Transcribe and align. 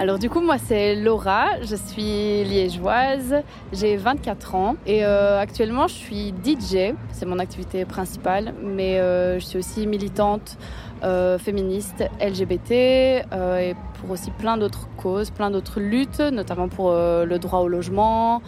Alors 0.00 0.20
du 0.20 0.30
coup, 0.30 0.40
moi 0.40 0.58
c'est 0.58 0.94
Laura, 0.94 1.60
je 1.60 1.74
suis 1.74 2.44
liégeoise, 2.44 3.42
j'ai 3.72 3.96
24 3.96 4.54
ans. 4.54 4.76
Et 4.86 5.04
euh, 5.04 5.40
actuellement 5.40 5.88
je 5.88 5.94
suis 5.94 6.28
DJ, 6.28 6.94
c'est 7.10 7.26
mon 7.26 7.40
activité 7.40 7.84
principale, 7.84 8.54
mais 8.62 9.00
euh, 9.00 9.40
je 9.40 9.44
suis 9.44 9.58
aussi 9.58 9.88
militante 9.88 10.56
euh, 11.02 11.36
féministe 11.36 12.04
LGBT 12.20 12.70
et 12.70 13.74
pour 14.00 14.12
aussi 14.12 14.30
plein 14.30 14.56
d'autres 14.56 14.88
causes, 14.96 15.30
plein 15.30 15.50
d'autres 15.50 15.80
luttes, 15.80 16.20
notamment 16.20 16.68
pour 16.68 16.92
le 16.92 17.38
droit 17.38 17.58
au 17.58 17.68
logement, 17.68 18.40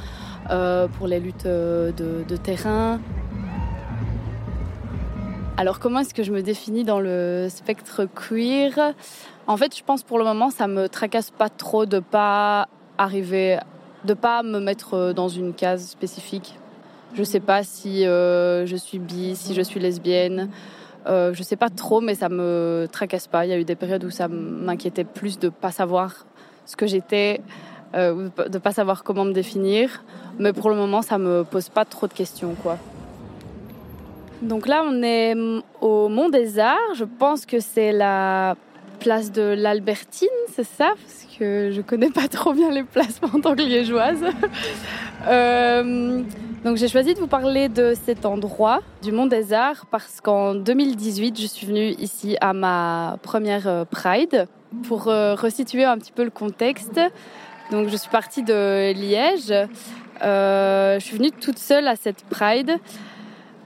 pour 0.46 1.09
les 1.09 1.19
luttes 1.19 1.48
de, 1.48 2.25
de 2.29 2.37
terrain. 2.37 3.01
Alors 5.61 5.79
comment 5.79 5.99
est-ce 5.99 6.15
que 6.15 6.23
je 6.23 6.33
me 6.33 6.41
définis 6.41 6.85
dans 6.85 7.01
le 7.01 7.49
spectre 7.51 8.07
queer? 8.07 8.95
En 9.47 9.59
fait, 9.59 9.77
je 9.77 9.85
pense 9.85 10.03
pour 10.03 10.17
le 10.17 10.25
moment, 10.25 10.48
ça 10.48 10.67
me 10.67 10.89
tracasse 10.89 11.30
pas 11.30 11.51
trop 11.51 11.84
de 11.84 11.98
pas 11.98 12.67
arriver, 12.97 13.59
de 14.07 14.15
pas 14.15 14.43
me 14.43 14.59
mettre 14.59 14.95
euh, 14.95 15.12
dans 15.12 15.29
une 15.29 15.53
case 15.53 15.87
spécifique. 15.87 16.59
Je 17.12 17.23
sais 17.23 17.41
pas 17.41 17.62
si 17.62 18.07
euh, 18.07 18.65
je 18.65 18.75
suis 18.75 18.98
bi, 18.98 19.37
si 19.37 19.53
je 19.53 19.61
suis 19.61 19.79
lesbienne. 19.81 20.48
Euh, 21.07 21.34
je 21.34 21.43
sais 21.43 21.57
pas 21.57 21.69
trop, 21.69 22.01
mais 22.01 22.15
ça 22.15 22.31
me 22.31 22.89
tracasse 22.91 23.27
pas. 23.27 23.45
Il 23.45 23.51
y 23.51 23.53
a 23.53 23.59
eu 23.59 23.65
des 23.65 23.77
périodes 23.77 24.05
où 24.05 24.11
ça 24.11 24.29
m'inquiétait 24.29 25.05
plus 25.05 25.39
de 25.39 25.51
pas 25.51 25.73
savoir 25.73 26.25
ce 26.65 26.75
que 26.75 26.87
j'étais, 26.87 27.42
euh, 27.95 28.31
de 28.48 28.56
pas 28.56 28.73
savoir 28.73 29.05
comment 29.05 29.27
me 29.27 29.34
définir. 29.34 30.05
Mais 30.39 30.55
pour 30.55 30.70
le 30.70 30.77
moment, 30.77 31.03
ça 31.03 31.19
me 31.19 31.45
pose 31.45 31.69
pas 31.69 31.84
trop 31.84 32.06
de 32.06 32.15
questions, 32.15 32.55
quoi. 32.62 32.79
Donc 34.43 34.67
là, 34.67 34.83
on 34.87 35.03
est 35.03 35.35
au 35.80 36.09
Mont 36.09 36.29
des 36.29 36.59
Arts. 36.59 36.95
Je 36.95 37.05
pense 37.05 37.45
que 37.47 37.61
c'est 37.61 37.93
la 37.93 38.57
place 39.01 39.33
de 39.33 39.43
l'Albertine, 39.43 40.29
c'est 40.53 40.67
ça? 40.67 40.93
Parce 40.95 41.27
que 41.39 41.71
je 41.73 41.81
connais 41.81 42.11
pas 42.11 42.29
trop 42.29 42.53
bien 42.53 42.70
les 42.70 42.84
places 42.84 43.20
en 43.34 43.41
tant 43.41 43.55
que 43.55 43.62
liégeoise. 43.62 44.23
euh, 45.27 46.23
donc 46.64 46.77
j'ai 46.77 46.89
choisi 46.89 47.14
de 47.14 47.19
vous 47.19 47.27
parler 47.27 47.69
de 47.69 47.95
cet 48.05 48.27
endroit, 48.27 48.81
du 49.03 49.12
Mont 49.12 49.27
des 49.27 49.53
Arts, 49.53 49.87
parce 49.91 50.20
qu'en 50.20 50.55
2018, 50.55 51.41
je 51.41 51.47
suis 51.47 51.67
venue 51.67 51.95
ici 51.98 52.36
à 52.41 52.53
ma 52.53 53.17
première 53.23 53.67
euh, 53.67 53.84
Pride 53.84 54.47
pour 54.86 55.09
euh, 55.09 55.34
resituer 55.34 55.84
un 55.84 55.98
petit 55.98 56.12
peu 56.12 56.23
le 56.23 56.31
contexte. 56.31 57.01
Donc 57.70 57.89
je 57.89 57.97
suis 57.97 58.11
partie 58.11 58.42
de 58.42 58.92
Liège. 58.92 59.53
Euh, 60.23 60.98
je 60.98 61.05
suis 61.05 61.17
venue 61.17 61.31
toute 61.31 61.59
seule 61.59 61.89
à 61.89 61.97
cette 61.97 62.25
Pride 62.25 62.79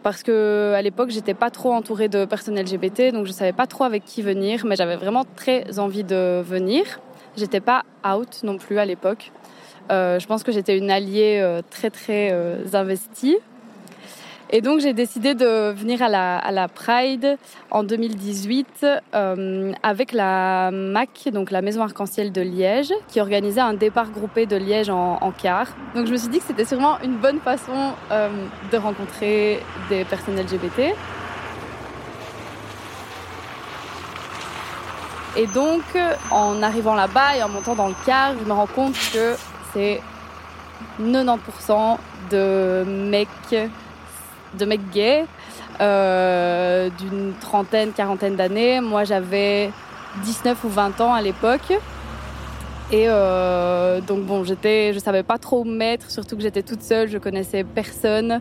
parce 0.05 0.23
que 0.23 0.75
à 0.77 0.83
l'époque 0.83 1.11
j'étais 1.11 1.35
pas 1.35 1.51
trop 1.51 1.73
entourée 1.73 2.09
de 2.09 2.27
personnes 2.27 2.61
LGBT, 2.61 3.11
donc 3.13 3.27
je 3.27 3.33
savais 3.33 3.55
pas 3.55 3.67
trop 3.67 3.85
avec 3.85 4.05
qui 4.05 4.21
venir, 4.23 4.65
mais 4.67 4.77
j'avais 4.77 4.97
vraiment 4.97 5.25
très 5.35 5.79
envie 5.81 6.05
de 6.05 6.43
venir. 6.43 7.01
J'étais 7.37 7.61
pas 7.61 7.83
out 8.07 8.43
non 8.45 8.59
plus 8.59 8.79
à 8.79 8.85
l'époque. 8.85 9.33
Euh, 9.91 10.19
je 10.19 10.27
pense 10.27 10.43
que 10.43 10.53
j'étais 10.53 10.77
une 10.77 10.91
alliée 10.91 11.41
euh, 11.43 11.63
très 11.71 11.91
très 11.91 12.31
euh, 12.33 12.65
investie. 12.75 13.39
Et 14.51 14.61
donc 14.61 14.81
j'ai 14.81 14.93
décidé 14.93 15.35
de 15.35 15.73
venir 15.73 16.03
à 16.03 16.09
la, 16.09 16.37
à 16.39 16.53
la 16.53 16.69
Pride 16.69 17.39
en 17.71 17.83
2018 17.83 18.87
euh, 19.15 19.73
avec 19.83 20.13
la 20.13 20.71
MAC, 20.71 21.31
donc 21.33 21.51
la 21.51 21.63
Maison 21.63 21.83
Arc-en-Ciel 21.83 22.31
de 22.31 22.43
Liège, 22.43 22.93
qui 23.09 23.21
organisait 23.21 23.63
un 23.63 23.75
départ 23.75 24.11
groupé 24.11 24.47
de 24.47 24.57
Liège 24.57 24.91
en, 24.91 25.33
car. 25.37 25.69
Donc 25.95 26.07
je 26.07 26.13
me 26.13 26.17
suis 26.17 26.29
dit 26.29 26.39
que 26.39 26.45
c'était 26.45 26.65
sûrement 26.65 26.99
une 27.03 27.17
bonne 27.17 27.41
façon 27.41 27.95
euh, 28.13 28.29
de 28.71 28.77
rencontrer 28.77 29.61
des 29.89 30.05
personnes 30.05 30.37
LGBT. 30.37 30.95
Et 35.37 35.47
donc 35.49 35.83
en 36.31 36.63
arrivant 36.63 36.95
là-bas 36.95 37.37
et 37.37 37.43
en 37.43 37.49
montant 37.49 37.75
dans 37.75 37.89
le 37.89 37.95
car, 38.07 38.35
je 38.39 38.45
me 38.45 38.53
rends 38.53 38.67
compte 38.67 38.95
que 39.13 39.35
c'est 39.73 40.01
90% 41.01 41.97
de 42.31 42.85
mecs 42.87 43.29
de 44.57 44.65
mecs 44.65 44.91
gays 44.91 45.25
euh, 45.81 46.89
d'une 47.01 47.33
trentaine, 47.41 47.93
quarantaine 47.93 48.37
d'années. 48.37 48.81
Moi, 48.81 49.05
j'avais 49.05 49.71
19 50.23 50.63
ou 50.65 50.69
20 50.69 51.01
ans 51.01 51.13
à 51.13 51.21
l'époque. 51.21 51.73
Et 52.93 53.07
euh, 53.09 54.01
donc 54.01 54.25
bon, 54.25 54.45
j'étais, 54.45 54.93
je 54.93 54.99
savais 54.99 55.23
pas 55.23 55.39
trop 55.39 55.63
où 55.63 55.65
me 55.65 55.75
mettre, 55.75 56.11
surtout 56.11 56.37
que 56.37 56.43
j'étais 56.43 56.63
toute 56.63 56.83
seule, 56.83 57.09
je 57.09 57.19
connaissais 57.19 57.65
personne. 57.65 58.41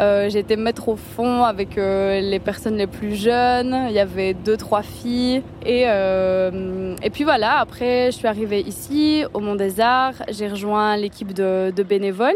Euh, 0.00 0.28
me 0.28 0.56
mettre 0.56 0.88
au 0.88 0.96
fond 0.96 1.44
avec 1.44 1.76
les 1.76 2.40
personnes 2.42 2.76
les 2.76 2.86
plus 2.86 3.14
jeunes. 3.14 3.86
Il 3.88 3.94
y 3.94 4.00
avait 4.00 4.32
deux, 4.32 4.56
trois 4.56 4.82
filles. 4.82 5.42
Et, 5.66 5.82
et 5.82 7.10
puis 7.10 7.24
voilà, 7.24 7.58
après, 7.58 8.06
je 8.06 8.16
suis 8.16 8.26
arrivée 8.26 8.60
ici, 8.60 9.24
au 9.34 9.40
Mont 9.40 9.54
des 9.54 9.80
Arts. 9.80 10.22
J'ai 10.30 10.48
rejoint 10.48 10.96
l'équipe 10.96 11.32
de 11.34 11.82
bénévoles. 11.82 12.32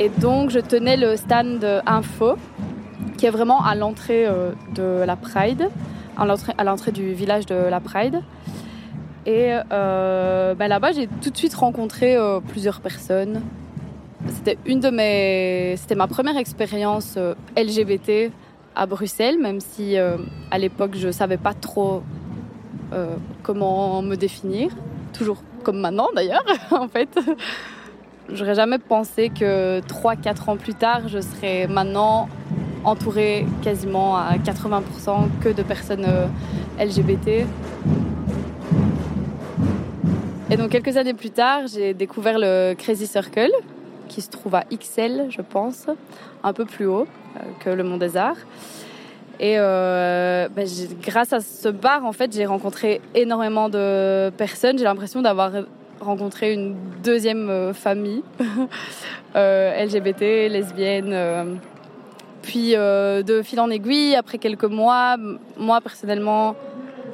Et 0.00 0.08
donc, 0.08 0.48
je 0.48 0.60
tenais 0.60 0.96
le 0.96 1.14
stand 1.18 1.62
info, 1.84 2.36
qui 3.18 3.26
est 3.26 3.30
vraiment 3.30 3.62
à 3.62 3.74
l'entrée 3.74 4.26
euh, 4.26 4.52
de 4.74 5.04
la 5.04 5.14
Pride, 5.14 5.68
à 6.16 6.64
l'entrée 6.64 6.90
du 6.90 7.12
village 7.12 7.44
de 7.44 7.54
la 7.54 7.80
Pride. 7.80 8.22
Et 9.26 9.52
euh, 9.70 10.54
ben 10.54 10.68
là-bas, 10.68 10.92
j'ai 10.92 11.06
tout 11.06 11.28
de 11.28 11.36
suite 11.36 11.52
rencontré 11.52 12.16
euh, 12.16 12.40
plusieurs 12.40 12.80
personnes. 12.80 13.42
C'était 14.28 14.56
une 14.64 14.80
de 14.80 14.88
mes, 14.88 15.76
c'était 15.76 15.96
ma 15.96 16.06
première 16.06 16.38
expérience 16.38 17.18
LGBT 17.54 18.32
à 18.74 18.86
Bruxelles, 18.86 19.38
même 19.38 19.60
si 19.60 19.98
à 19.98 20.58
l'époque 20.58 20.92
je 20.94 21.10
savais 21.10 21.36
pas 21.36 21.52
trop 21.52 22.02
comment 23.42 24.00
me 24.00 24.14
définir, 24.14 24.70
toujours 25.12 25.42
comme 25.62 25.78
maintenant 25.78 26.08
d'ailleurs, 26.14 26.44
en 26.70 26.88
fait. 26.88 27.18
J'aurais 28.32 28.54
jamais 28.54 28.78
pensé 28.78 29.28
que 29.28 29.80
3-4 29.80 30.50
ans 30.50 30.56
plus 30.56 30.74
tard, 30.74 31.08
je 31.08 31.20
serais 31.20 31.66
maintenant 31.66 32.28
entourée 32.84 33.44
quasiment 33.62 34.16
à 34.16 34.36
80% 34.36 35.28
que 35.40 35.48
de 35.48 35.62
personnes 35.62 36.06
euh, 36.06 36.26
LGBT. 36.78 37.46
Et 40.50 40.56
donc 40.56 40.70
quelques 40.70 40.96
années 40.96 41.14
plus 41.14 41.30
tard, 41.30 41.62
j'ai 41.66 41.92
découvert 41.92 42.38
le 42.38 42.74
Crazy 42.74 43.06
Circle, 43.06 43.52
qui 44.08 44.20
se 44.20 44.30
trouve 44.30 44.54
à 44.54 44.64
XL, 44.72 45.26
je 45.30 45.42
pense, 45.42 45.86
un 46.42 46.52
peu 46.52 46.64
plus 46.64 46.86
haut 46.86 47.06
euh, 47.36 47.40
que 47.60 47.70
le 47.70 47.82
Mont 47.82 47.98
des 47.98 48.16
Arts. 48.16 48.36
Et 49.40 49.54
euh, 49.58 50.48
ben, 50.54 50.66
grâce 51.02 51.32
à 51.32 51.40
ce 51.40 51.68
bar, 51.68 52.04
en 52.04 52.12
fait, 52.12 52.32
j'ai 52.32 52.46
rencontré 52.46 53.00
énormément 53.14 53.68
de 53.68 54.30
personnes. 54.36 54.76
J'ai 54.76 54.84
l'impression 54.84 55.22
d'avoir 55.22 55.52
rencontré 56.00 56.52
une 56.52 56.76
deuxième 57.02 57.48
euh, 57.50 57.72
famille 57.72 58.22
euh, 59.36 59.84
LGBT, 59.84 60.50
lesbienne. 60.50 61.10
Euh. 61.12 61.44
Puis 62.42 62.74
euh, 62.74 63.22
de 63.22 63.42
fil 63.42 63.60
en 63.60 63.70
aiguille, 63.70 64.14
après 64.14 64.38
quelques 64.38 64.64
mois, 64.64 65.16
moi 65.56 65.80
personnellement, 65.80 66.54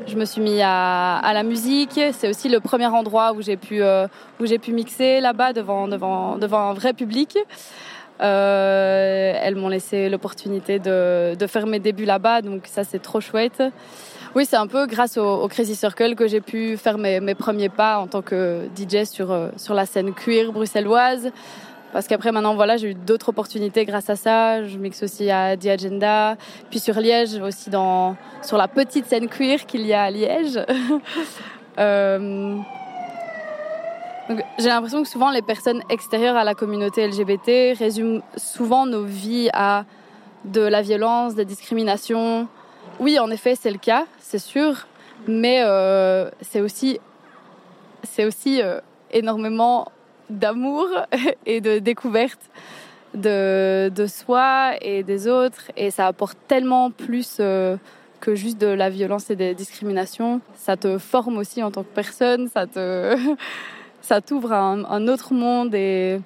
je 0.07 0.17
me 0.17 0.25
suis 0.25 0.41
mis 0.41 0.61
à, 0.63 1.33
la 1.35 1.43
musique. 1.43 2.01
C'est 2.13 2.29
aussi 2.29 2.49
le 2.49 2.61
premier 2.61 2.87
endroit 2.87 3.33
où 3.33 3.43
j'ai 3.43 3.57
pu, 3.57 3.83
euh, 3.83 4.07
où 4.41 4.47
j'ai 4.47 4.59
pu 4.59 4.73
mixer 4.73 5.21
là-bas 5.21 5.53
devant, 5.53 5.89
devant, 5.89 6.39
devant 6.39 6.71
un 6.71 6.75
vrai 6.75 6.93
public. 6.93 7.37
Euh, 8.23 9.33
elles 9.43 9.57
m'ont 9.57 9.69
laissé 9.69 10.09
l'opportunité 10.09 10.79
de 10.79 11.47
faire 11.47 11.67
mes 11.67 11.81
débuts 11.81 12.07
là-bas, 12.07 12.41
donc 12.43 12.63
ça 12.67 12.85
c'est 12.85 13.01
trop 13.01 13.21
chouette. 13.21 13.63
Oui, 14.35 14.45
c'est 14.45 14.57
un 14.57 14.67
peu 14.67 14.87
grâce 14.87 15.17
au, 15.17 15.49
Crazy 15.49 15.75
Circle 15.75 16.15
que 16.15 16.27
j'ai 16.27 16.41
pu 16.41 16.77
faire 16.77 16.99
mes, 16.99 17.35
premiers 17.35 17.69
pas 17.69 17.99
en 17.99 18.07
tant 18.07 18.23
que 18.23 18.69
DJ 18.77 19.05
sur, 19.05 19.31
euh, 19.31 19.49
sur 19.57 19.75
la 19.75 19.87
scène 19.87 20.13
queer 20.13 20.53
bruxelloise. 20.53 21.31
Parce 21.93 22.09
qu'après, 22.09 22.33
maintenant, 22.33 22.55
voilà, 22.55 22.77
j'ai 22.77 22.91
eu 22.91 22.95
d'autres 22.95 23.31
opportunités 23.31 23.85
grâce 23.85 24.11
à 24.11 24.17
ça. 24.17 24.65
Je 24.65 24.77
mixe 24.77 25.03
aussi 25.03 25.31
à 25.31 25.57
The 25.57 25.67
Agenda. 25.67 26.37
Puis 26.69 26.79
sur 26.79 27.01
Liège, 27.01 27.41
aussi 27.41 27.71
dans, 27.71 28.17
sur 28.43 28.59
la 28.59 28.69
petite 28.69 29.07
scène 29.07 29.29
queer 29.29 29.65
qu'il 29.65 29.87
y 29.87 29.95
a 29.95 30.03
à 30.03 30.11
Liège. 30.11 30.61
euh, 31.79 32.57
j'ai 34.59 34.69
l'impression 34.69 35.03
que 35.03 35.09
souvent 35.09 35.31
les 35.31 35.43
personnes 35.43 35.83
extérieures 35.89 36.37
à 36.37 36.45
la 36.45 36.55
communauté 36.55 37.07
LGBT 37.07 37.79
résument 37.79 38.21
souvent 38.37 38.85
nos 38.85 39.05
vies 39.05 39.49
à 39.53 39.85
de 40.45 40.61
la 40.61 40.83
violence, 40.83 41.35
des 41.35 41.45
discriminations. 41.45 42.49
Oui, 42.99 43.19
en 43.19 43.31
effet, 43.31 43.55
c'est 43.57 43.71
le 43.71 43.79
cas, 43.79 44.07
c'est 44.19 44.39
sûr, 44.39 44.87
mais 45.29 45.63
euh, 45.63 46.31
c'est 46.41 46.63
aussi, 46.63 46.99
c'est 48.03 48.25
aussi 48.25 48.63
euh, 48.63 48.81
énormément 49.13 49.93
d'amour 50.31 50.89
et 51.47 51.61
de 51.61 51.79
découverte 51.79 52.41
de, 53.13 53.91
de 53.95 54.07
soi 54.07 54.73
et 54.81 55.03
des 55.03 55.29
autres, 55.29 55.71
et 55.77 55.91
ça 55.91 56.07
apporte 56.07 56.39
tellement 56.49 56.91
plus 56.91 57.37
euh, 57.41 57.77
que 58.21 58.35
juste 58.35 58.59
de 58.59 58.67
la 58.67 58.89
violence 58.89 59.29
et 59.29 59.37
des 59.37 59.55
discriminations. 59.55 60.41
Ça 60.55 60.79
te 60.79 60.97
forme 60.97 61.37
aussi 61.37 61.63
en 61.63 61.71
tant 61.71 61.83
que 61.83 61.95
personne, 61.95 62.49
ça 62.49 62.67
te 62.67 63.15
ça 64.01 64.23
t'ouvre 64.23 64.53
à 64.53 64.61
un, 64.61 64.85
un, 64.85 65.07
autre 65.09 65.35
monde 65.35 65.75
et, 65.75 66.19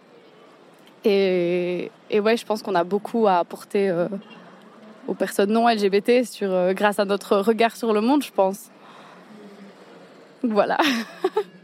et, 1.05 1.90
et 2.11 2.20
ouais, 2.20 2.37
je 2.37 2.46
pense 2.46 2.62
qu'on 2.62 2.75
a 2.76 2.84
beaucoup 2.84 3.26
à 3.26 3.38
apporter 3.38 3.90
aux 5.06 5.14
personnes 5.14 5.52
non 5.52 5.69
LGBT 5.69 6.25
sur, 6.25 6.73
grâce 6.75 6.99
à 6.99 7.05
notre 7.05 7.37
regard 7.38 7.76
sur 7.76 7.93
le 7.93 8.00
monde, 8.00 8.23
je 8.23 8.32
pense. 8.32 8.70
Voilà. 10.43 10.79